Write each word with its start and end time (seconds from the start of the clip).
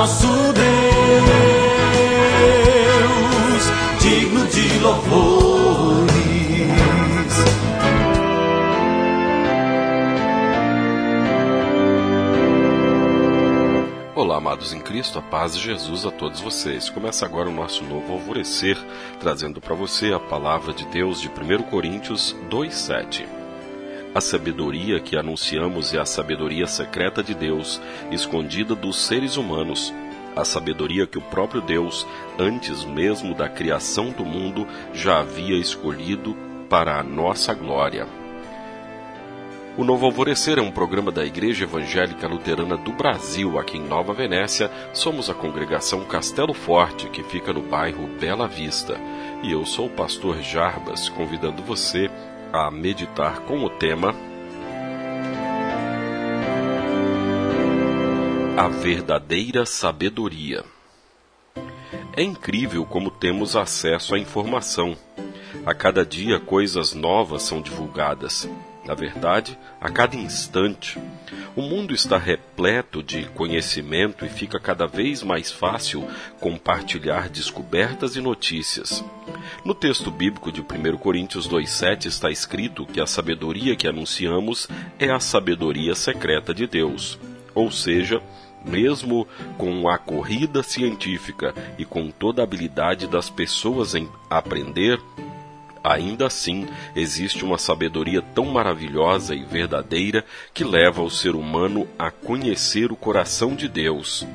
nosso 0.00 0.26
Deus, 0.54 0.64
digno 4.00 4.46
de 4.46 4.78
louvores. 4.78 6.10
Olá, 14.14 14.38
amados 14.38 14.72
em 14.72 14.80
Cristo, 14.80 15.18
a 15.18 15.22
paz 15.22 15.54
de 15.54 15.64
Jesus 15.64 16.06
a 16.06 16.10
todos 16.10 16.40
vocês. 16.40 16.88
Começa 16.88 17.26
agora 17.26 17.50
o 17.50 17.52
nosso 17.52 17.84
novo 17.84 18.14
alvorecer, 18.14 18.78
trazendo 19.18 19.60
para 19.60 19.74
você 19.74 20.14
a 20.14 20.18
palavra 20.18 20.72
de 20.72 20.86
Deus 20.86 21.20
de 21.20 21.28
1 21.28 21.64
Coríntios 21.64 22.34
2,7. 22.48 23.39
A 24.12 24.20
sabedoria 24.20 24.98
que 24.98 25.16
anunciamos 25.16 25.94
é 25.94 26.00
a 26.00 26.04
sabedoria 26.04 26.66
secreta 26.66 27.22
de 27.22 27.32
Deus, 27.32 27.80
escondida 28.10 28.74
dos 28.74 28.98
seres 29.06 29.36
humanos. 29.36 29.94
A 30.34 30.44
sabedoria 30.44 31.06
que 31.06 31.16
o 31.16 31.22
próprio 31.22 31.60
Deus, 31.60 32.04
antes 32.36 32.84
mesmo 32.84 33.36
da 33.36 33.48
criação 33.48 34.10
do 34.10 34.24
mundo, 34.24 34.66
já 34.92 35.20
havia 35.20 35.56
escolhido 35.56 36.36
para 36.68 36.98
a 36.98 37.04
nossa 37.04 37.54
glória. 37.54 38.04
O 39.76 39.84
Novo 39.84 40.06
Alvorecer 40.06 40.58
é 40.58 40.62
um 40.62 40.72
programa 40.72 41.12
da 41.12 41.24
Igreja 41.24 41.62
Evangélica 41.62 42.26
Luterana 42.26 42.76
do 42.76 42.90
Brasil, 42.90 43.60
aqui 43.60 43.78
em 43.78 43.86
Nova 43.86 44.12
Venécia. 44.12 44.68
Somos 44.92 45.30
a 45.30 45.34
congregação 45.34 46.04
Castelo 46.04 46.52
Forte, 46.52 47.08
que 47.10 47.22
fica 47.22 47.52
no 47.52 47.62
bairro 47.62 48.08
Bela 48.20 48.48
Vista. 48.48 48.98
E 49.40 49.52
eu 49.52 49.64
sou 49.64 49.86
o 49.86 49.90
pastor 49.90 50.42
Jarbas, 50.42 51.08
convidando 51.08 51.62
você 51.62 52.10
a 52.52 52.70
meditar 52.70 53.40
com 53.40 53.64
o 53.64 53.70
tema 53.70 54.14
A 58.56 58.68
verdadeira 58.68 59.64
sabedoria. 59.64 60.62
É 62.14 62.22
incrível 62.22 62.84
como 62.84 63.10
temos 63.10 63.56
acesso 63.56 64.14
à 64.14 64.18
informação. 64.18 64.94
A 65.64 65.74
cada 65.74 66.04
dia 66.04 66.38
coisas 66.38 66.92
novas 66.92 67.42
são 67.42 67.62
divulgadas. 67.62 68.46
Na 68.90 68.96
verdade, 68.96 69.56
a 69.80 69.88
cada 69.88 70.16
instante. 70.16 70.98
O 71.54 71.62
mundo 71.62 71.94
está 71.94 72.18
repleto 72.18 73.04
de 73.04 73.24
conhecimento 73.26 74.26
e 74.26 74.28
fica 74.28 74.58
cada 74.58 74.84
vez 74.84 75.22
mais 75.22 75.48
fácil 75.48 76.04
compartilhar 76.40 77.28
descobertas 77.28 78.16
e 78.16 78.20
notícias. 78.20 79.04
No 79.64 79.76
texto 79.76 80.10
bíblico 80.10 80.50
de 80.50 80.60
1 80.60 80.96
Coríntios 80.98 81.48
2,7 81.48 82.06
está 82.06 82.32
escrito 82.32 82.84
que 82.84 83.00
a 83.00 83.06
sabedoria 83.06 83.76
que 83.76 83.86
anunciamos 83.86 84.66
é 84.98 85.08
a 85.08 85.20
sabedoria 85.20 85.94
secreta 85.94 86.52
de 86.52 86.66
Deus. 86.66 87.16
Ou 87.54 87.70
seja, 87.70 88.20
mesmo 88.64 89.24
com 89.56 89.88
a 89.88 89.98
corrida 89.98 90.64
científica 90.64 91.54
e 91.78 91.84
com 91.84 92.10
toda 92.10 92.42
a 92.42 92.44
habilidade 92.44 93.06
das 93.06 93.30
pessoas 93.30 93.94
em 93.94 94.08
aprender, 94.28 94.98
Ainda 95.82 96.26
assim, 96.26 96.68
existe 96.94 97.42
uma 97.42 97.56
sabedoria 97.56 98.20
tão 98.20 98.44
maravilhosa 98.46 99.34
e 99.34 99.42
verdadeira 99.44 100.24
que 100.52 100.62
leva 100.62 101.02
o 101.02 101.10
ser 101.10 101.34
humano 101.34 101.88
a 101.98 102.10
conhecer 102.10 102.92
o 102.92 102.96
coração 102.96 103.54
de 103.54 103.66
Deus. 103.66 104.26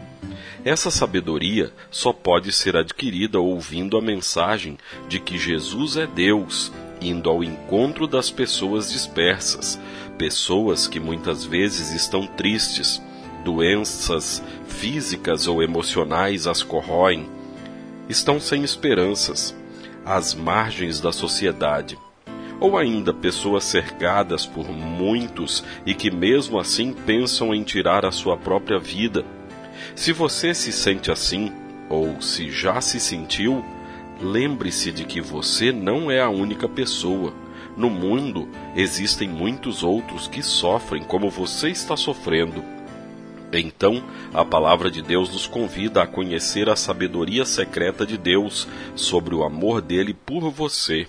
Essa 0.63 0.89
sabedoria 0.89 1.71
só 1.91 2.11
pode 2.11 2.51
ser 2.51 2.75
adquirida 2.75 3.39
ouvindo 3.39 3.95
a 3.95 4.01
mensagem 4.01 4.79
de 5.07 5.19
que 5.19 5.37
Jesus 5.37 5.97
é 5.97 6.07
Deus, 6.07 6.71
indo 6.99 7.29
ao 7.29 7.43
encontro 7.43 8.07
das 8.07 8.31
pessoas 8.31 8.91
dispersas, 8.91 9.79
pessoas 10.17 10.87
que 10.87 10.99
muitas 10.99 11.45
vezes 11.45 11.91
estão 11.91 12.25
tristes, 12.25 12.99
doenças 13.43 14.41
físicas 14.67 15.45
ou 15.45 15.61
emocionais 15.61 16.47
as 16.47 16.63
corroem, 16.63 17.29
estão 18.09 18.39
sem 18.39 18.63
esperanças 18.63 19.55
às 20.05 20.35
margens 20.35 20.99
da 20.99 21.11
sociedade, 21.11 21.97
ou 22.59 22.77
ainda 22.77 23.13
pessoas 23.13 23.63
cercadas 23.63 24.45
por 24.45 24.69
muitos 24.69 25.63
e 25.85 25.93
que 25.93 26.11
mesmo 26.11 26.59
assim 26.59 26.93
pensam 26.93 27.53
em 27.53 27.63
tirar 27.63 28.05
a 28.05 28.11
sua 28.11 28.37
própria 28.37 28.79
vida. 28.79 29.25
Se 29.95 30.13
você 30.13 30.53
se 30.53 30.71
sente 30.71 31.11
assim, 31.11 31.51
ou 31.89 32.21
se 32.21 32.49
já 32.51 32.79
se 32.81 32.99
sentiu, 32.99 33.63
lembre-se 34.21 34.91
de 34.91 35.05
que 35.05 35.19
você 35.19 35.71
não 35.71 36.09
é 36.09 36.21
a 36.21 36.29
única 36.29 36.67
pessoa. 36.67 37.33
No 37.75 37.89
mundo 37.89 38.47
existem 38.75 39.27
muitos 39.27 39.83
outros 39.83 40.27
que 40.27 40.41
sofrem 40.41 41.03
como 41.03 41.29
você 41.29 41.69
está 41.69 41.97
sofrendo. 41.97 42.74
Então, 43.53 44.03
a 44.33 44.43
palavra 44.43 44.91
de 44.91 45.01
Deus 45.01 45.31
nos 45.31 45.47
convida 45.47 46.01
a 46.01 46.07
conhecer 46.07 46.69
a 46.69 46.75
sabedoria 46.75 47.45
secreta 47.45 48.05
de 48.05 48.17
Deus 48.17 48.67
sobre 48.95 49.33
o 49.33 49.43
amor 49.43 49.81
dele 49.81 50.13
por 50.13 50.49
você. 50.49 51.07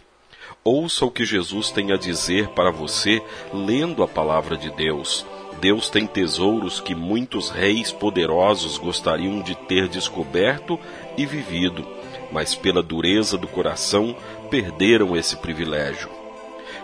Ouça 0.63 1.05
o 1.05 1.11
que 1.11 1.25
Jesus 1.25 1.71
tem 1.71 1.93
a 1.93 1.97
dizer 1.97 2.49
para 2.49 2.71
você 2.71 3.23
lendo 3.53 4.03
a 4.03 4.09
palavra 4.09 4.57
de 4.57 4.71
Deus. 4.71 5.25
Deus 5.61 5.89
tem 5.89 6.07
tesouros 6.07 6.81
que 6.81 6.95
muitos 6.95 7.51
reis 7.51 7.91
poderosos 7.91 8.77
gostariam 8.77 9.41
de 9.41 9.55
ter 9.55 9.89
descoberto 9.89 10.79
e 11.17 11.25
vivido, 11.25 11.87
mas 12.31 12.55
pela 12.55 12.83
dureza 12.83 13.39
do 13.39 13.49
coração 13.49 14.15
perderam 14.51 15.17
esse 15.17 15.37
privilégio. 15.37 16.11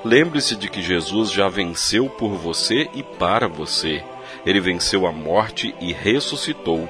Lembre-se 0.04 0.56
de 0.56 0.68
que 0.68 0.82
Jesus 0.82 1.30
já 1.30 1.48
venceu 1.48 2.08
por 2.08 2.30
você 2.30 2.88
e 2.94 3.02
para 3.02 3.46
você. 3.46 4.02
Ele 4.44 4.60
venceu 4.60 5.06
a 5.06 5.12
morte 5.12 5.74
e 5.80 5.92
ressuscitou. 5.92 6.88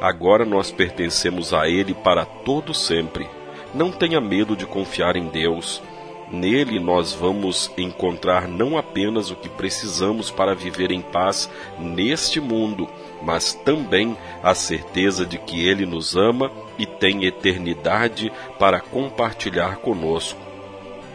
Agora 0.00 0.44
nós 0.44 0.70
pertencemos 0.70 1.52
a 1.52 1.68
Ele 1.68 1.94
para 1.94 2.24
todo 2.24 2.72
sempre. 2.72 3.28
Não 3.74 3.92
tenha 3.92 4.20
medo 4.20 4.56
de 4.56 4.66
confiar 4.66 5.16
em 5.16 5.28
Deus. 5.28 5.82
Nele 6.30 6.78
nós 6.78 7.12
vamos 7.12 7.72
encontrar 7.76 8.46
não 8.46 8.78
apenas 8.78 9.30
o 9.30 9.36
que 9.36 9.48
precisamos 9.48 10.30
para 10.30 10.54
viver 10.54 10.92
em 10.92 11.02
paz 11.02 11.50
neste 11.76 12.40
mundo, 12.40 12.88
mas 13.20 13.52
também 13.52 14.16
a 14.42 14.54
certeza 14.54 15.26
de 15.26 15.38
que 15.38 15.66
Ele 15.66 15.84
nos 15.84 16.16
ama 16.16 16.50
e 16.78 16.86
tem 16.86 17.24
eternidade 17.24 18.32
para 18.58 18.80
compartilhar 18.80 19.76
conosco. 19.78 20.40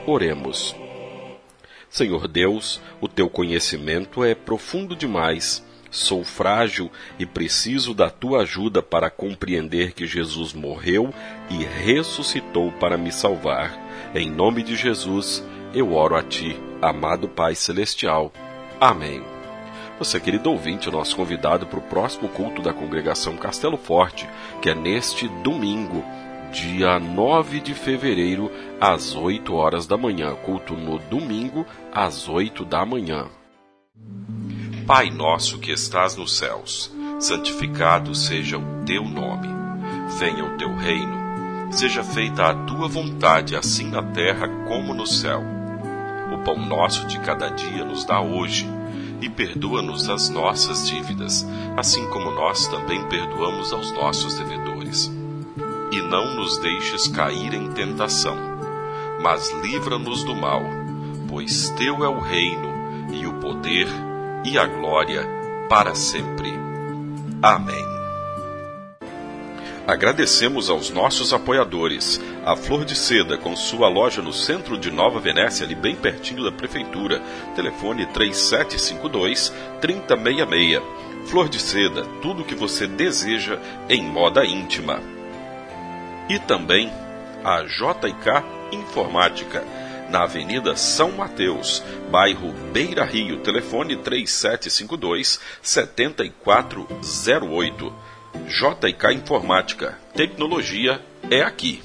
Oremos. 0.06 0.76
Senhor 1.90 2.28
Deus, 2.28 2.82
o 3.00 3.08
teu 3.08 3.30
conhecimento 3.30 4.24
é 4.24 4.36
profundo 4.36 4.96
demais 4.96 5.64
Sou 5.96 6.26
frágil 6.26 6.92
e 7.18 7.26
preciso 7.26 7.94
da 7.94 8.10
tua 8.10 8.42
ajuda 8.42 8.84
para 8.84 9.10
compreender 9.10 9.94
que 9.94 10.06
Jesus 10.06 10.52
morreu 10.52 11.14
e 11.50 11.64
ressuscitou 11.64 12.70
para 12.74 12.98
me 12.98 13.14
salvar. 13.14 13.80
Em 14.14 14.30
nome 14.30 14.62
de 14.62 14.76
Jesus, 14.76 15.42
eu 15.74 15.94
oro 15.94 16.18
a 16.18 16.22
ti, 16.22 16.60
amado 16.82 17.30
Pai 17.30 17.56
Celestial. 17.56 18.30
Amém. 18.80 19.24
Você, 19.98 20.20
querido 20.20 20.52
ouvinte, 20.52 20.90
é 20.90 20.92
nosso 20.92 21.16
convidado 21.16 21.66
para 21.66 21.80
o 21.80 21.84
próximo 21.84 22.28
culto 22.28 22.62
da 22.62 22.74
congregação 22.74 23.38
Castelo 23.38 23.78
Forte, 23.78 24.28
que 24.62 24.70
é 24.70 24.76
neste 24.76 25.30
domingo, 25.44 26.04
dia 26.56 26.98
9 26.98 27.60
de 27.60 27.74
fevereiro, 27.74 28.50
às 28.80 29.14
8 29.14 29.54
horas 29.54 29.86
da 29.86 29.98
manhã. 29.98 30.34
Culto 30.36 30.74
no 30.74 30.98
domingo, 31.00 31.66
às 31.94 32.30
8 32.30 32.64
da 32.64 32.86
manhã. 32.86 33.28
Pai 34.88 35.10
nosso 35.10 35.60
que 35.60 35.72
estás 35.72 36.16
nos 36.16 36.38
céus, 36.38 36.94
santificado 37.20 38.16
seja 38.16 38.58
o 38.58 38.86
teu 38.86 39.04
nome. 39.04 39.50
Venha 40.18 40.46
o 40.46 40.58
teu 40.58 40.74
reino. 40.74 41.26
Seja 41.72 42.04
feita 42.06 42.46
a 42.46 42.54
tua 42.54 42.88
vontade, 42.88 43.56
assim 43.58 43.90
na 43.90 44.02
terra 44.02 44.48
como 44.66 44.94
no 44.94 45.06
céu. 45.06 45.44
O 46.34 46.38
pão 46.38 46.58
nosso 46.58 47.06
de 47.06 47.20
cada 47.20 47.50
dia 47.50 47.84
nos 47.84 48.06
dá 48.06 48.22
hoje, 48.22 48.66
e 49.22 49.30
perdoa-nos 49.30 50.10
as 50.10 50.30
nossas 50.30 50.88
dívidas, 50.88 51.46
assim 51.76 52.08
como 52.12 52.32
nós 52.32 52.68
também 52.68 53.04
perdoamos 53.10 53.74
aos 53.74 53.92
nossos 53.92 54.36
devedores. 54.36 55.12
E 55.96 56.02
não 56.02 56.36
nos 56.36 56.58
deixes 56.58 57.08
cair 57.08 57.54
em 57.54 57.72
tentação, 57.72 58.36
mas 59.22 59.50
livra-nos 59.64 60.26
do 60.26 60.36
mal, 60.36 60.62
pois 61.30 61.70
teu 61.70 62.04
é 62.04 62.10
o 62.10 62.20
reino 62.20 62.68
e 63.14 63.26
o 63.26 63.36
poder 63.36 63.88
e 64.44 64.60
a 64.60 64.66
glória 64.66 65.26
para 65.70 65.96
sempre. 65.96 66.52
Amém. 67.42 67.86
Agradecemos 69.88 70.70
aos 70.70 70.90
nossos 70.90 71.32
apoiadores. 71.32 72.20
A 72.46 72.58
Flor 72.58 72.84
de 72.84 72.94
Seda, 72.94 73.38
com 73.38 73.56
sua 73.56 73.88
loja 73.88 74.22
no 74.22 74.34
centro 74.34 74.78
de 74.78 74.92
Nova 74.92 75.22
Venécia, 75.22 75.66
ali 75.66 75.76
bem 75.76 75.96
pertinho 75.96 76.44
da 76.44 76.52
prefeitura. 76.52 77.22
Telefone 77.56 78.06
3752-3066. 78.08 80.82
Flor 81.28 81.48
de 81.48 81.62
Seda, 81.62 82.04
tudo 82.22 82.42
o 82.42 82.46
que 82.46 82.54
você 82.54 82.86
deseja 82.86 83.58
em 83.88 84.04
moda 84.04 84.46
íntima. 84.46 85.15
E 86.30 86.40
também 86.40 86.90
a 87.44 87.64
JK 87.64 88.46
Informática 88.72 89.62
na 90.10 90.24
Avenida 90.24 90.76
São 90.76 91.12
Mateus, 91.12 91.84
bairro 92.10 92.52
Beira 92.72 93.04
Rio, 93.04 93.42
telefone 93.42 93.98
3752 93.98 95.40
7408. 95.62 97.94
JK 98.48 99.14
Informática. 99.14 100.00
Tecnologia 100.14 101.02
é 101.30 101.42
aqui. 101.42 101.84